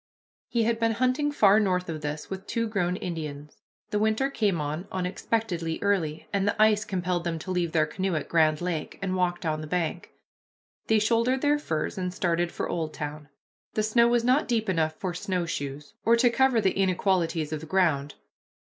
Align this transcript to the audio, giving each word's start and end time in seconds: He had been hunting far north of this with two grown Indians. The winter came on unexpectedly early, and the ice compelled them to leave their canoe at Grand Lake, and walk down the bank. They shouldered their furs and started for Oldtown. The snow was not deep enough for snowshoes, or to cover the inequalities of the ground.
He 0.47 0.63
had 0.63 0.79
been 0.79 0.93
hunting 0.93 1.31
far 1.31 1.59
north 1.59 1.87
of 1.87 2.01
this 2.01 2.27
with 2.27 2.47
two 2.47 2.67
grown 2.67 2.95
Indians. 2.95 3.61
The 3.91 3.99
winter 3.99 4.31
came 4.31 4.59
on 4.59 4.87
unexpectedly 4.91 5.77
early, 5.83 6.27
and 6.33 6.47
the 6.47 6.59
ice 6.59 6.83
compelled 6.83 7.23
them 7.23 7.37
to 7.37 7.51
leave 7.51 7.71
their 7.71 7.85
canoe 7.85 8.15
at 8.15 8.27
Grand 8.27 8.61
Lake, 8.61 8.97
and 8.99 9.15
walk 9.15 9.41
down 9.41 9.61
the 9.61 9.67
bank. 9.67 10.09
They 10.87 10.97
shouldered 10.97 11.41
their 11.41 11.59
furs 11.59 11.99
and 11.99 12.11
started 12.11 12.51
for 12.51 12.67
Oldtown. 12.67 13.29
The 13.75 13.83
snow 13.83 14.07
was 14.07 14.23
not 14.23 14.47
deep 14.47 14.69
enough 14.69 14.95
for 14.95 15.13
snowshoes, 15.13 15.93
or 16.03 16.15
to 16.15 16.31
cover 16.31 16.59
the 16.59 16.71
inequalities 16.79 17.53
of 17.53 17.59
the 17.59 17.67
ground. 17.67 18.15